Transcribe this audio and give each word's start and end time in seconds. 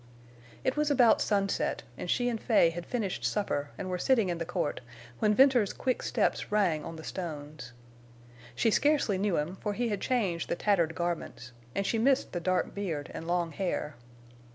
It 0.63 0.75
was 0.75 0.89
about 0.89 1.21
sunset, 1.21 1.83
and 1.95 2.09
she 2.09 2.27
and 2.27 2.41
Fay 2.41 2.71
had 2.71 2.87
finished 2.87 3.23
supper 3.23 3.69
and 3.77 3.87
were 3.87 3.99
sitting 3.99 4.29
in 4.29 4.39
the 4.39 4.45
court, 4.47 4.81
when 5.19 5.35
Venters's 5.35 5.73
quick 5.73 6.01
steps 6.01 6.51
rang 6.51 6.83
on 6.83 6.95
the 6.95 7.03
stones. 7.03 7.71
She 8.55 8.71
scarcely 8.71 9.19
knew 9.19 9.37
him, 9.37 9.57
for 9.57 9.73
he 9.73 9.89
had 9.89 10.01
changed 10.01 10.49
the 10.49 10.55
tattered 10.55 10.95
garments, 10.95 11.51
and 11.75 11.85
she 11.85 11.99
missed 11.99 12.31
the 12.31 12.39
dark 12.39 12.73
beard 12.73 13.11
and 13.13 13.27
long 13.27 13.51
hair. 13.51 13.95